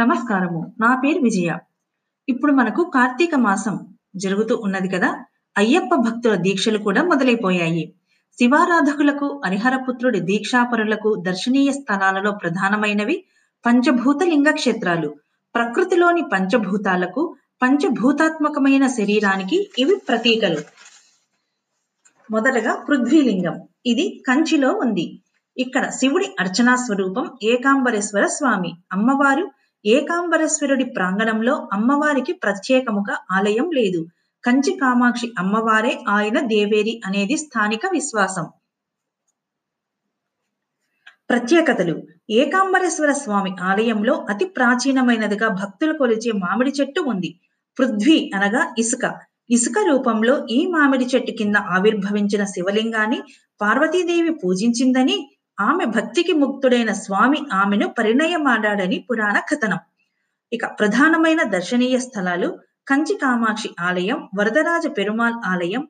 [0.00, 0.74] నమస్కారము.
[0.80, 1.58] నా పేరు విజయ.
[2.28, 5.24] ఇప్పుడు మనకు కార్తీక మాసం జరుగుతూ ఉన్నది కదా
[5.58, 7.94] అయ్యప్ప భక్తుల దీక్షలు కూడా మొదలైపోయాయి.
[8.38, 13.24] శివారాధకులకు హరిహరపుత్రుడి దీక్షాపరులకు దర్శనీయ స్థలాలలో ప్రధానమైనవి
[13.66, 15.14] పంచభూత లింగ క్షేత్రాలు.
[15.54, 20.58] ప్రకృతిలోని పంచభూతాలకు పంచభూతాత్మకమైన శరీరానికి ఇవి ప్రతీకలు.
[22.30, 23.68] మొదటగా పృథ్వీలింగం.
[23.86, 25.22] ఇది కంచిలో ఉంది.
[25.58, 28.74] ఇక్కడ శివుడి అర్చనా స్వరూపం ఏకాంబరేశ్వర స్వామి.
[28.92, 29.50] అమ్మవారు
[29.86, 34.06] ఏకాంబరేశ్వరుడి ప్రాంగణంలో అమ్మవారికి ప్రత్యేకముగా ఆలయం లేదు.
[34.44, 38.46] కంచి కామాక్షి అమ్మవారే ఆయన దేవేరి అనేది స్థానిక విశ్వాసం.
[41.30, 41.94] ప్రత్యేకతలు.
[42.30, 47.30] ఏకాంబరేశ్వర స్వామి ఆలయంలో అతి ప్రాచీనమైనదిగా భక్తులు కొలిచే మామిడి చెట్టు ఉంది.
[47.78, 49.04] పృథ్వీ అనగా ఇసుక.
[49.50, 53.18] ఇసుక రూపంలో ఈ మామిడి చెట్టు కింద ఆవిర్భవించిన శివలింగాన్ని
[53.60, 59.78] పార్వతీదేవి పూజించిందని ఆమె భక్తికి ముక్తుడైన స్వామి ఆమెను పరిణయమాడాడని పురాణ కథనం.
[60.52, 65.88] ఇక ప్రధానమైన దర్శనీయ స్థలాలు కంచి కామాక్షి ఆలయం వరదరాజ పెరుమాల్ ఆలయం.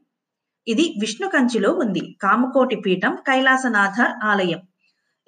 [0.69, 2.19] ఇది విష్ణు కంచిలో ఉంది.
[2.23, 4.61] కామకోటి పీఠం కైలాసనాథ ఆలయం.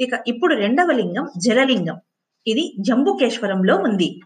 [0.00, 1.98] ఇక ఇప్పుడు రెండవ లింగం జలలింగం.
[2.46, 4.20] ఇది జంబుకేశ్వరంలో ఉంది.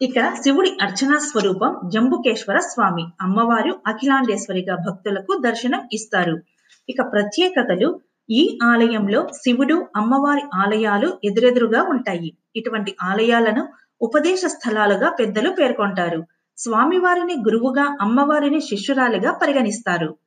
[0.00, 3.04] ఇక్కడ శివుడి అర్చనా స్వరూపం జంబుకేశ్వర స్వామి.
[3.20, 6.42] అమ్మవారు అఖిలాండేశ్వరిగా భక్తులకు దర్శనం ఇస్తారు.
[6.88, 12.36] ఇక ప్రత్యేకతలు ఈ ఆలయంలో శివుడు అమ్మవారి ఆలయాలు ఎదురెదురుగా ఉంటాయి.
[12.56, 13.68] ఇటువంటి ఆలయాలను
[14.02, 16.26] ఉపదేశ స్థలాలుగా పెద్దలు పేర్కొంటారు.
[16.58, 20.18] స్వామివారిని గురువుగా అమ్మవారిని శిష్యురాలిగా పరిగణిస్తారు.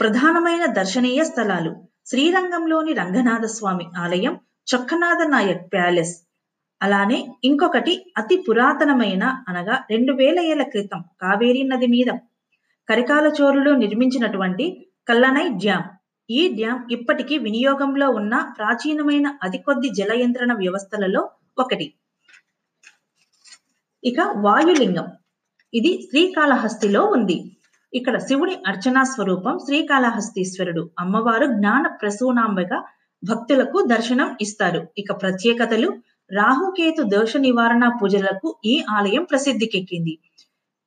[0.00, 1.72] ప్రధానమైన దర్శనీయ స్థలాలు.
[2.06, 4.38] శ్రీరంగంలోని రంగనాథ స్వామి ఆలయం
[4.74, 6.14] చొక్కనాథ నాయక్ ప్యాలెస్.
[6.82, 12.10] అలానే ఇంకొకటి అతి పురాతనమైన అనగా రెండు వేల ఏళ్ళ క్రితం కావేరీ నది మీద
[12.88, 14.66] కరికాల చోరులో నిర్మించినటువంటి
[15.08, 15.82] కల్లనై డ్యాం
[16.30, 21.22] ఈ డ్యామ్ ఇప్పటికీ వినియోగంలో ఉన్న ప్రాచీనమైన అతి కొద్ది జలయంత్రణ వ్యవస్థలలో
[21.58, 21.86] ఒకటి.
[24.04, 25.08] ఇక వాయులింగం.
[25.74, 27.36] ఇది శ్రీకాళహస్తిలో ఉంది.
[27.92, 30.90] ఇక్కడ శివుడి అర్చనా స్వరూపం శ్రీకాళహస్తీశ్వరుడు.
[30.98, 32.78] అమ్మవారు జ్ఞాన ప్రసూనాంబగా
[33.22, 34.80] భక్తులకు దర్శనం ఇస్తారు.
[34.98, 35.88] ఇక ప్రత్యేకతలు
[36.30, 40.14] రాహుకేతు దోష నివారణ పూజలకు ఈ ఆలయం ప్రసిద్ధికెక్కింది.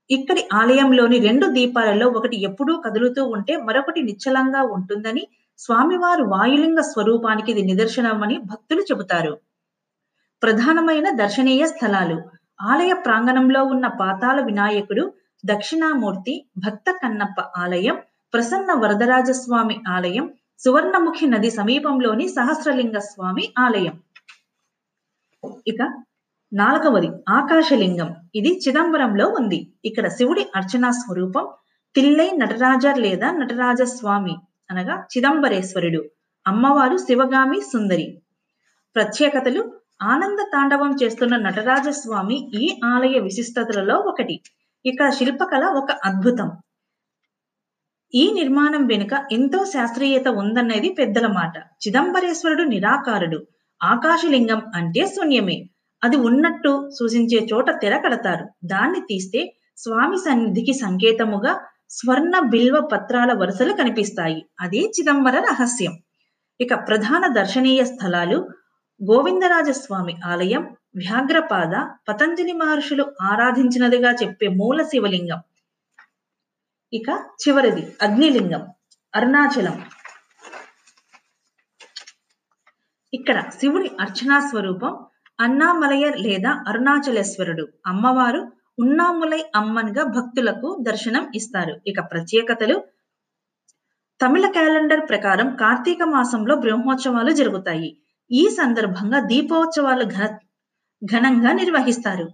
[0.10, 5.24] ఇక్కడి ఆలయంలోని రెండు దీపాలలో ఒకటి ఎప్పుడూ కదులుతూ ఉంటే మరొకటి నిశ్చలంగా ఉంటుందని
[5.60, 9.34] స్వామివారు వాయులింగ స్వరూపానికి ఇది నిదర్శనమని భక్తులు చెబుతారు.
[10.42, 12.18] ప్రధానమైన దర్శనీయ స్థలాలు.
[12.62, 15.14] ఆలయ ప్రాంగణంలో ఉన్న పాతాల వినాయకుడు
[15.44, 17.98] దక్షిణామూర్తి భక్త కన్నప్ప ఆలయం
[18.34, 20.26] ప్రసన్న వరదరాజస్వామి ఆలయం
[20.60, 23.96] సువర్ణముఖి నది సమీపంలోని సహస్రలింగ స్వామి ఆలయం.
[25.68, 25.82] ఇక
[26.54, 28.16] నాలుగవది ఆకాశలింగం.
[28.36, 29.74] ఇది చిదంబరంలో ఉంది.
[29.86, 31.48] ఇక్కడ శివుడి అర్చనా స్వరూపం
[31.96, 34.36] తిల్లై నటరాజర్ లేదా నటరాజ స్వామి
[34.72, 36.02] అనగా చిదంబరేశ్వరుడు.
[36.48, 38.22] అమ్మవారు శివగామి సుందరి.
[38.96, 39.62] ప్రత్యేకతలు
[40.02, 44.42] ఆనంద తాండవం చేస్తున్న నటరాజ స్వామి ఈ ఆలయ విశిష్టతలలో ఒకటి.
[44.86, 46.52] ఇక్కడ శిల్పకళ ఒక అద్భుతం.
[48.14, 51.58] ఈ నిర్మాణం వెనుక ఎంతో శాస్త్రీయత ఉందన్నది పెద్దల మాట.
[51.58, 53.40] చిదంబరేశ్వరుడు నిరాకారుడు.
[53.84, 55.70] ఆకాశలింగం అంటే శూన్యమే.
[56.04, 58.46] అది ఉన్నట్టు సూచించే చోట తెర కడతారు.
[58.66, 64.46] దాన్ని తీస్తే స్వామి సన్నిధికి సంకేతముగా స్వర్ణ బిల్వ పత్రాల వరుసలు కనిపిస్తాయి.
[64.60, 65.92] అదే చిదంబర రహస్యం.
[66.62, 68.50] ఇక ప్రధాన దర్శనీయ స్థలాలు
[69.04, 70.64] గోవిందరాజస్వామి ఆలయం
[70.96, 75.40] వ్యాఘ్రపాద పతంజలి మహర్షులు ఆరాధించినదిగా చెప్పే మూల శివలింగం.
[76.94, 78.68] ఇక చివరిది అగ్నిలింగం
[79.16, 79.82] అరుణాచలం.
[83.18, 84.94] ఇక్కడ శివుడి అర్చనా స్వరూపం
[85.40, 87.66] అన్నామలయర్ లేదా అరుణాచలేశ్వరుడు.
[87.88, 88.42] అమ్మవారు
[88.80, 91.74] ఉన్నాములై అమ్మన్గా భక్తులకు దర్శనం ఇస్తారు.
[91.88, 92.78] ఇక ప్రత్యేకతలు.
[94.22, 97.90] తమిళ క్యాలెండర్ ప్రకారం కార్తీక మాసంలో బ్రహ్మోత్సవాలు జరుగుతాయి.
[98.32, 100.28] ఈ సందర్భంగా దీపోత్సవాలు ఘన
[101.02, 102.28] ఘనంగా నిర్వహిస్తారు.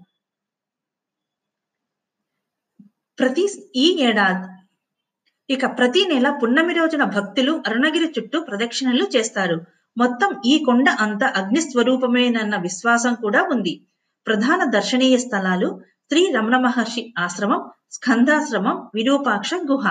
[3.20, 3.44] ప్రతి
[3.76, 4.48] ఈ ఏడాది
[5.50, 9.58] ఇక ప్రతి నెల పున్నమి రోజున భక్తులు అరుణగిరి చుట్టూ ప్రదక్షిణలు చేస్తారు.
[9.98, 13.88] మొత్తం ఈ కొండ అంత అగ్ని స్వరూపమేనన్న విశ్వాసం కూడా ఉంది.
[14.28, 19.88] ప్రధాన దర్శనీయ స్థలాలు శ్రీ రమణ మహర్షి ఆశ్రమం స్కందాశ్రమం విరూపాక్ష గుహ.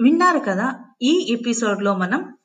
[0.00, 2.38] విన్నారు కదా ఈ ఎపిసోడ్లో మనం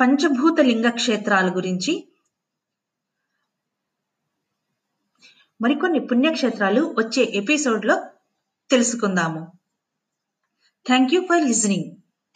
[0.00, 2.08] పంచభూత లింగ క్షేత్రాల గురించి
[5.62, 8.10] మరికొన్ని పుణ్యక్షేత్రాలు వచ్చే ఎపిసోడ్లో
[8.70, 9.52] తెలుసుకుందాము.
[10.86, 11.95] Thank you for listening